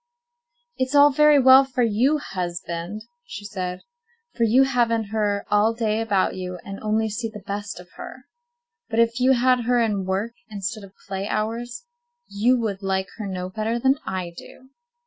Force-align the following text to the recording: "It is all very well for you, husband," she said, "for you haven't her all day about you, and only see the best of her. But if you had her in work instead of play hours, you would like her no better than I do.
"It 0.79 0.85
is 0.85 0.95
all 0.95 1.11
very 1.11 1.37
well 1.37 1.63
for 1.63 1.83
you, 1.83 2.17
husband," 2.17 3.03
she 3.27 3.45
said, 3.45 3.81
"for 4.35 4.45
you 4.45 4.63
haven't 4.63 5.09
her 5.11 5.45
all 5.51 5.75
day 5.75 6.01
about 6.01 6.35
you, 6.35 6.57
and 6.65 6.79
only 6.79 7.07
see 7.07 7.29
the 7.29 7.43
best 7.45 7.79
of 7.79 7.87
her. 7.97 8.23
But 8.89 8.97
if 8.97 9.19
you 9.19 9.33
had 9.33 9.65
her 9.65 9.79
in 9.79 10.05
work 10.05 10.33
instead 10.49 10.83
of 10.83 10.93
play 11.07 11.27
hours, 11.27 11.85
you 12.27 12.59
would 12.59 12.81
like 12.81 13.09
her 13.17 13.27
no 13.27 13.51
better 13.51 13.77
than 13.77 13.99
I 14.03 14.33
do. 14.35 14.71